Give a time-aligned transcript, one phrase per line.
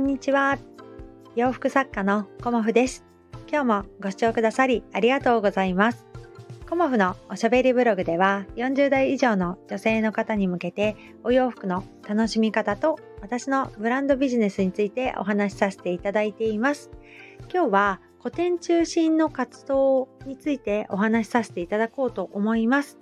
[0.00, 0.58] んにちは。
[1.36, 3.04] 洋服作家のコモフです。
[3.50, 6.06] 今日もご視聴くださりありがとうございます。
[6.68, 16.90] コモフのおしゃべりブログでは40代以上の女性の方に向けてお洋服の楽しみ方と私のブランドビジネスについてお話しさせていただいています。
[17.52, 22.98] 今日は古典中心の活動についてお話しさせていただこうと思います。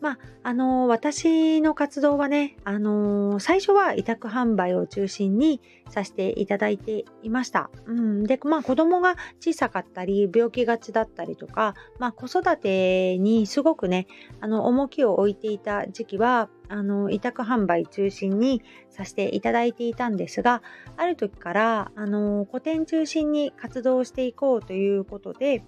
[0.00, 7.70] まあ、あの私の活動はね、あの最初は委託販売を中心にさせていただいていました。
[7.86, 14.06] うん、で、まあ、子供が小さかったり、病気がちだったりとか、まあ、子育てにすごくね、
[14.40, 20.62] あの、重きを置いていた時期は、あの、委託販売中心にさせていただいていたんですが、
[20.96, 25.64] ある時から、あの、個展中心に活動していこうということで、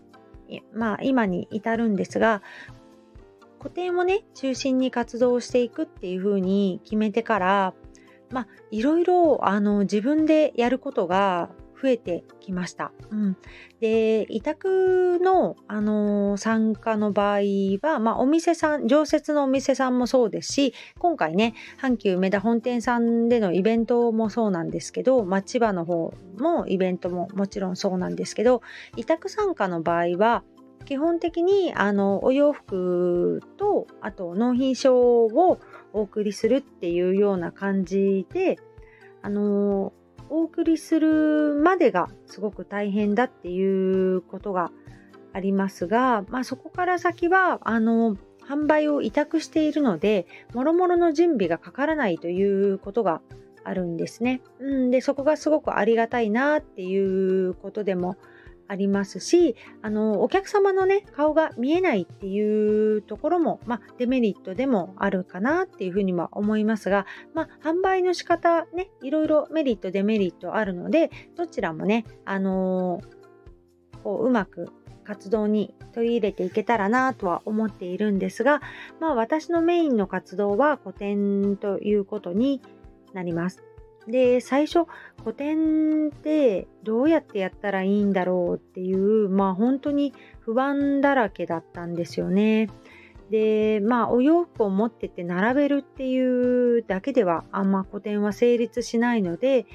[0.73, 2.43] まあ、今に至るんですが、
[3.61, 7.75] 個展をね中心に活動していくっていう風に決めてから
[8.31, 12.93] まあいろいろあの自分でやることが増えてきました。
[13.11, 13.37] うん、
[13.81, 17.39] で委託の、あのー、参加の場合
[17.81, 28.61] は、まあ、お店さん常設のお店さんもそうですし今回ね阪急梅田本店さんでのイベントもそうなんですけど、まあ、千葉の方もイベントももちろんそうなんですけど
[28.97, 30.45] 委託参加の場合は
[30.91, 35.61] 基本的にあのお洋服とあと納品書を
[35.93, 38.59] お送りするっていうような感じで
[39.23, 39.93] あの
[40.31, 44.73] お送りするまでがすごく大変だっていうことが
[45.33, 48.17] ありますが、まあ、そこから先はあの
[48.49, 53.21] 販売を委託しているのでもろもろの準備がかからないということが
[53.63, 54.41] あるんですね。
[54.59, 58.17] うん、でそこがすごくありがたいなっていうことでも
[58.71, 67.05] ありますしあのお客様のね顔が見えないっていうところも、まあ、デメリットでもあるかなっていうふうには思いますが、
[67.35, 73.01] まあ、販売の仕方ねいろいろメリットデメリットあるのでどちらもねあの
[74.05, 78.63] こううまく活動に取り入れていけたらなとは思っているんですが、
[79.01, 82.63] まあ、私のメインの活動は個展ということに
[83.13, 83.70] なります。
[84.11, 84.87] で、最初、
[85.23, 92.69] 古典ってどうやってやったらいいんだろうっていう、まあ本当に不安だらけだったんですよね。
[93.31, 99.67] で、まあお洋服を持ってて並べるっていうだけではあんま古典は成立しないので、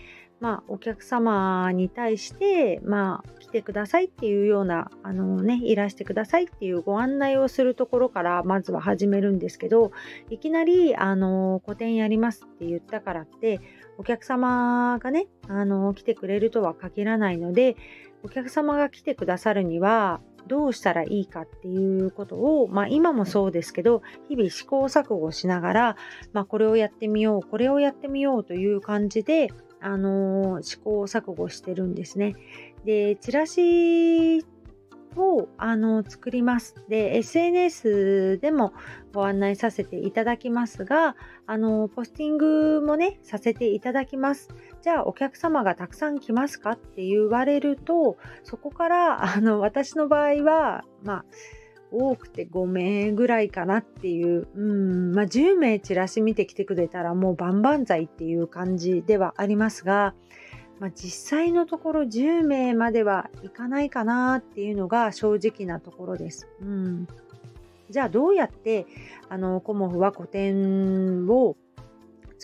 [0.45, 9.91] まあ、お客様に対して、まあ、来てくださいっていうような、あのね、いらしてくださいっていうご案内をするところからまずは始めるんですけど、
[10.29, 13.59] いきなり、あの、個展やりますって言ったからって、
[13.97, 17.75] お客様がね、あの、来てくれるとは限らないので、
[18.21, 25.97] お客様が来てくださるには、どうしたらいいかっていうことを、まあ今もそうですけど、日々試行錯誤しながら、
[26.33, 29.49] まあこれをやってみよう、これをやってみようという感じで、
[29.85, 32.35] あのー、試行錯誤してるんですね。
[32.85, 34.43] で、チラシ
[35.15, 36.73] をあの作ります。
[36.89, 38.73] で、SNS でも
[39.13, 44.49] ご案内させていただきますが、あのポスティングもね、させていただきます。
[44.81, 51.25] じゃあお客様がたくさん来ますかって言われると、そこからあの私の場合は、まあ、
[51.91, 60.13] 多くて5名ぐらいかなっていう、うん、まあ10名チラシ見てきてくれたらもう万々歳っていう感じではありますが、
[60.79, 66.47] まあ、実際のところ10名まではいかないかなっていうのが正直なところです。
[66.61, 67.07] うん、
[67.89, 68.85] じゃあどうやって
[69.29, 71.55] あのコモフは個展を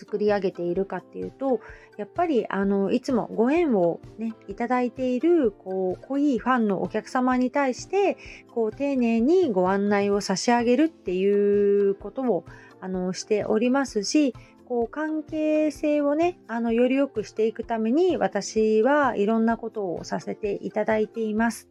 [0.02, 1.60] 作り上げているかっていうと
[1.96, 8.16] やっぱりあのいつもご縁をねいただいているこう濃いファンのお客様に対して
[8.52, 12.44] こう丁寧にご案内を差し上げるっていうことを
[12.80, 21.68] あのしておりますしこう関係性をねあのより良くしていくために私はいろんなことをさせていただいています。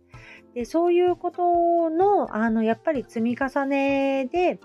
[0.53, 4.59] でそういうことのあのやっぱり積み重ねで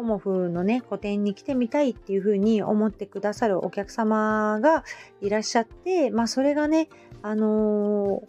[0.00, 4.82] コモフのね、個展に来てみたいっていうふうに思ってくださるお客様が
[5.20, 6.88] いらっしゃって、まあそれがね、
[7.20, 8.22] あの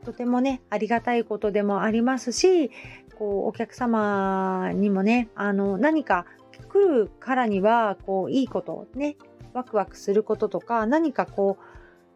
[0.00, 2.70] ー、とてもね、ありがたいことでもありますし、
[3.18, 6.24] こう、お客様にもね、あの、何か
[6.70, 9.18] 来るからには、こう、いいことね、
[9.52, 11.73] ワクワクすることとか、何かこう、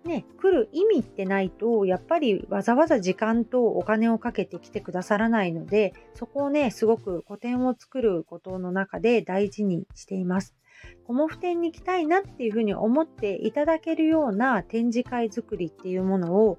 [0.09, 10.57] ね、来る意味ってないと、やっぱりわざわざ時間とお金をかけて来てくださらないので、そこをね、すごく古典を作ることの中で大事にしています。
[11.05, 16.59] コモフ展に来たいなっていうふうに思っていただけるような展示会作りっていうものを、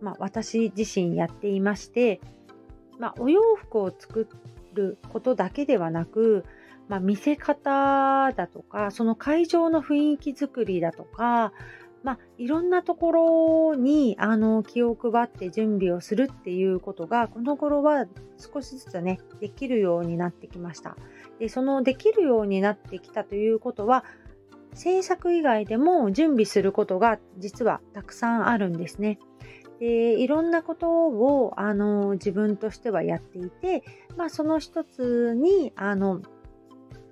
[0.00, 2.20] まあ、私自身やっていまして、
[2.98, 4.28] まあ、お洋服を作
[4.72, 6.44] ることだけではなく、
[6.88, 11.52] まあ、見せ方だとか、その会場の雰囲気作りだとか、
[12.06, 18.06] まあ、いろんなところにあの気を配って準備をするっていうことがこの頃は
[18.38, 20.96] 少しずつねできるようになってきました。
[21.40, 24.04] でそのできるようになってきたということは
[24.72, 29.18] 制作以外でも準備することが実はたくさんあるんですね。
[29.80, 33.82] でいろんなことをあの自分としてはやっていて、
[34.16, 36.22] まあ、その一つにあの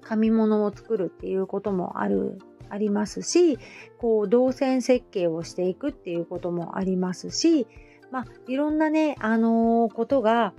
[0.02, 2.38] 紙物を作るっていうこともある
[2.74, 3.58] ありますし
[3.98, 7.66] こう動線設計をしていくっていうこともありますし、
[8.10, 10.52] まあ、いろんなね、あのー、ことが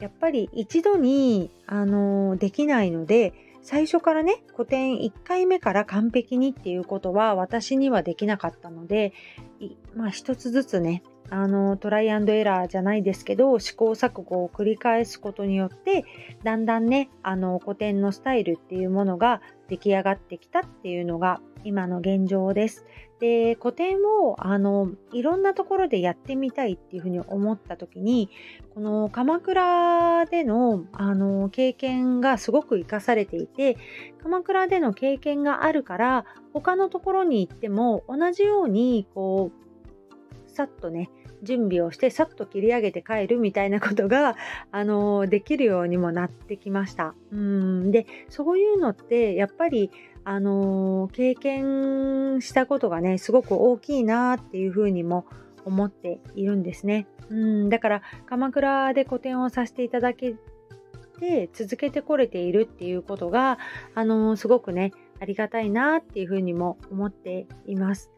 [0.00, 3.32] やっぱり一度に、あのー、できないので
[3.62, 9.12] 最初からね古典1回目から完璧にっていうことは私にはできなかったので
[9.94, 16.04] まあ一つずつねあのトライアンドエラーじゃないですけど試行錯誤を繰り返すことによって
[16.42, 22.86] だんだんねあの古典のスタイルっていうものが出来上がってきたっていうのが今の現状です。
[23.20, 28.30] で古典をあのいろんなところでやってみたいっていうふうに思った時に
[28.74, 33.76] この鎌倉でのあの経験がすごく生かされていて
[34.22, 36.24] 鎌倉での経験があるから
[36.54, 39.69] 他のところに行っても同じようにこう
[40.60, 41.08] さっとね
[41.42, 44.36] 準備をしてさっと切り上げて帰るみたいなことが、
[44.70, 47.14] あのできるようにもなってきました。
[47.32, 49.90] うんでそういうのってやっぱり
[50.22, 55.24] あの経験したことがねすごく大きいなっていうふうにも
[55.64, 57.06] 思っているんですね。
[57.30, 60.34] うんだから鎌倉で個展をさせていただけ
[61.18, 63.56] て続けてこれているっていうことが、
[63.94, 68.10] あのすごくねありがたいなっていうふうにも思っています。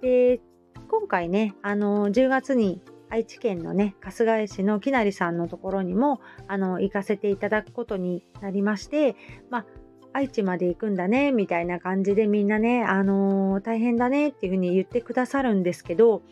[0.00, 0.40] で
[0.88, 2.80] 今回ね、あの10月に
[3.10, 9.14] 愛知県のね春日井市のきなりさんのところにもあの行かせていただくことになりまして、
[9.50, 9.66] まあ、
[10.12, 16.22] 愛知まで行くんだねみたいな感じでみんなね、あのー、大変だねっていうふうに言ってくださるんですけど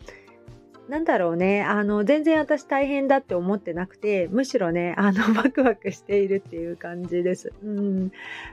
[0.89, 7.51] なんだろうね、あの、全然私大変だって思ってなくて、むしろね、あの、 ワクワクしているっていう感じです。
[7.61, 8.11] うん。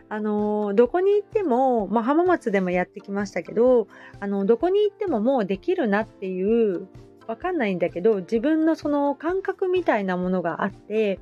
[0.09, 3.87] あの、どこに行っても、まあ、浜松でもやってきましたけど、
[4.19, 6.89] あの、どこに行ってももうできるなっていう、
[7.29, 11.21] わかんないんだけど、自分のその感覚みたいなものがあって、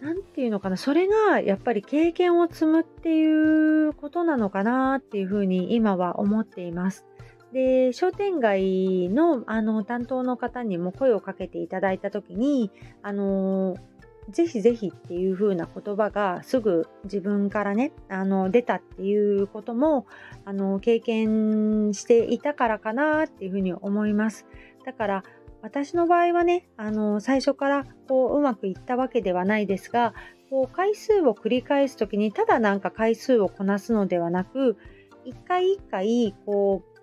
[0.00, 7.06] 何て言うのかな、それがやっぱり経験を積むっていうことなのかなっていうふうに今は思っています。
[7.52, 12.70] で商店街のあの担当の方にも声をかけていただいた時に
[13.02, 13.76] あの
[14.30, 20.06] ぜひぜひっていう風な言葉がすぐ自分からねあの出たっていうことも
[20.44, 24.46] あの経験していたからかなっていう風に思います。
[24.84, 25.24] だから
[25.62, 30.14] 私の場合はねあの最初からこううまくいったわけではないですが
[30.50, 34.76] こう回数を繰り返す時にただなんか回数をこなすのではなく
[35.24, 36.95] 一回一回こう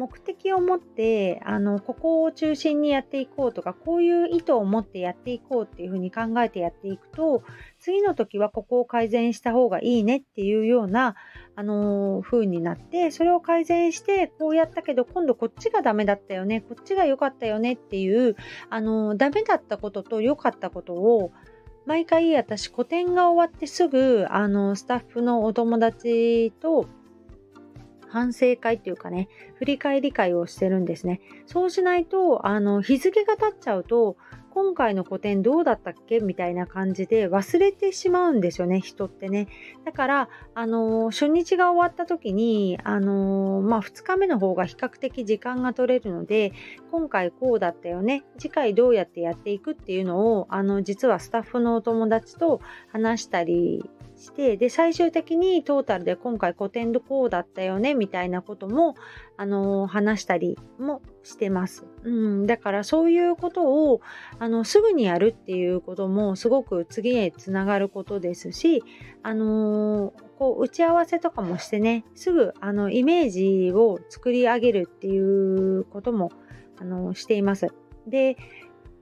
[0.00, 7.42] 目的を持ってあのここを中心にやっていこうとかこういう意図を持ってやっていこうっていうふうに考えてやっていくと
[7.78, 11.16] 次の時はここを改善した方がいいねっていうような
[11.54, 18.36] あの風になってそれを改善してこうやったけど今度こっちがダメだったよねこっちが良かったよねっていう
[18.70, 21.30] あのダメだったことと良かったことを
[21.84, 26.86] 毎回私個展が終わってすぐあのスタッフのお友達と
[28.10, 31.20] 反省会っていうかね、振り返り会をしてるんですね。
[31.46, 34.16] そうしないと、あの、日付が経っちゃうと、
[34.50, 39.46] 今回の個展どうだったっけみたいな感じで忘れてしまうんですよね、人ってね。
[39.84, 46.52] だから、あの初日が終わった時に、あのまあ、2日目の方が比較的時間が取れるので、
[46.90, 53.88] 今回こうだったよね、次回どうやってやっていくっていうのを、あの、実はスタッフのお友達と話したり
[54.20, 58.94] してで最終的にトータルで今回古典でこうだったよねみたいなことも、
[59.36, 64.02] あの話したりもしてます、うん、だからそういうことを
[64.38, 68.84] あのすぐにやるっていうこともすごく次へつながることですし、
[69.22, 76.30] あのこう打ち合わせとかもしてねすぐあのイメージを作り上げるっていうことも
[76.78, 77.68] あのしています。
[78.06, 78.36] で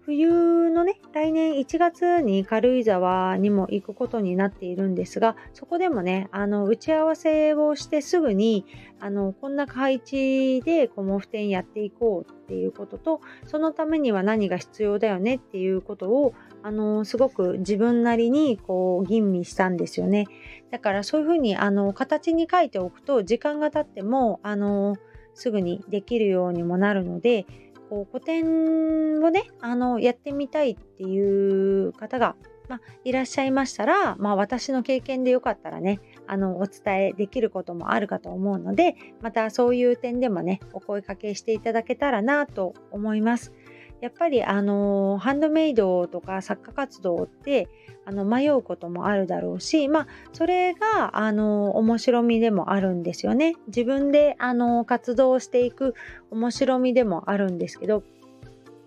[0.09, 8.65] 冬のね、来年1月に軽井沢にも行くことになっているんですが、そこでもね、あの、打ち合わせをしてすぐに、
[9.01, 20.27] あの、こんな配置で、こう、毛布店やっていこうっていうことと、そのためには何が必要だよねっていうことを、あの、すごく自分なりに、こう、吟味したんですよね。
[20.71, 24.97] だから、そういうふうに、あの、形に書いておくと、時間が経っても、あの、
[25.39, 27.47] すぐにできるようにもなるので、
[27.89, 32.37] こう古典をねあのやってみたいっていう方が、
[32.69, 43.53] まあ、いらっしゃいましたら、まあ、私の経験でよかったらねあのお伝えできることもあるかと思うのでまたそういう点でもねお声かけしていただけたらなと思います。
[44.01, 47.69] やっぱりあのハンドメイドとか作家活動って
[48.05, 53.55] あの迷うこともあるだろうしまあそれがあの面白みでもあるんですよね。
[53.67, 55.95] 自分であの活動していく
[56.31, 58.03] 面白みでもあるんですけど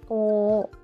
[0.08, 0.81] こう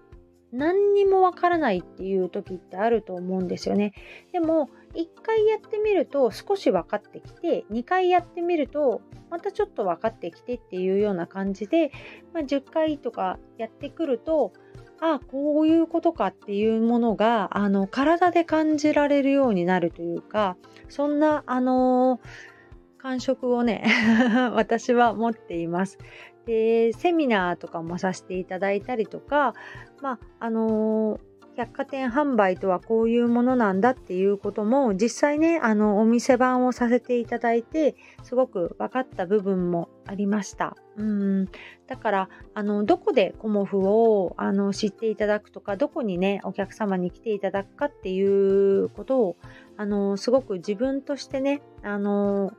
[0.57, 3.93] 何にもわからないっていう時ってあると思うんですよね
[4.31, 11.91] でも1回やってみると少し分かってきて2回やってみるとまたちょっと分かってきてっていうような感じで、
[12.33, 14.51] まあ、10回とかやってくると
[14.99, 20.57] ああこういうことかっていうものがあの体で感じられるようになるというか
[20.89, 22.19] そんなあの
[22.97, 23.85] 感触をね
[24.55, 25.99] 私は持っています。
[26.47, 29.53] でセミナーとかもさせていただいたりとか
[30.01, 31.19] まああの
[31.57, 40.77] 百貨店販売とはこういうものなんだっていうことも実際ねあのお店番をさせていただいてすごく分かった部分もありました。
[40.97, 41.45] うん。
[41.87, 49.37] だからあのどこでコモフをあの知っていただくとかどこにねお客様に来ていただくかっていうことを
[49.77, 52.53] あのすごく自分としてねあの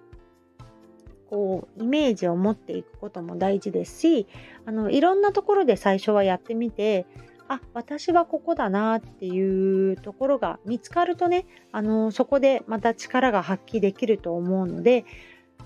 [1.29, 4.27] こうイメージを持っていくことも大事ですし
[4.67, 7.07] あのいろんなところで最初はやってみて
[7.49, 15.05] あ私はここだなっていうところが見つかるとねあのそこでまた力が発揮できると思うので、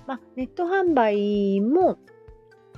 [0.07, 1.99] まあ、ネット販売も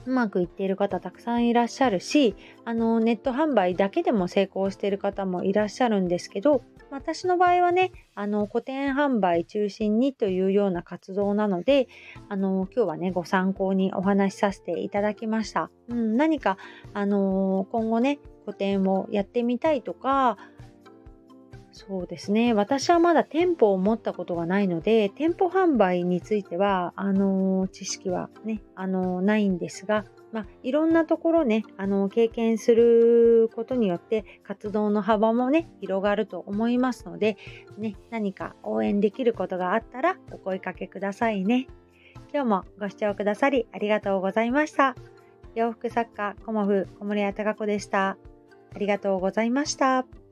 [0.07, 6.63] うまくいっている方たくさんいらっしゃるしあのネット販売だけでも成功している方もいらっしゃるんですけど
[6.95, 11.89] 私の場合はねあの個展販売中心にというような活動なので
[12.29, 16.57] あの今日はねご参考にお話しさせていただきました、うん、何か
[16.93, 20.39] あの今後ね個展をやってみたいとか
[21.77, 22.55] そうですね。
[22.55, 30.05] 私はまだ店舗を持ったことがないので店舗販売についてはあの知識はねあのないんですが、
[30.35, 37.37] まあ、いろんなところねあの経験することによって活動の幅もね広がると思いますので、
[37.79, 41.69] ね、何か応援できることがあったらお声かけくださいね。
[42.33, 44.97] 今日もご視聴くださりありがとうございました。
[45.55, 48.19] 洋服作家コモフ小森屋隆子でした。
[48.75, 50.24] ありがとうございました。